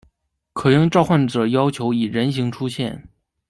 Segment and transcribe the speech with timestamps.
[0.53, 3.07] 可应召唤者要求以人形出现。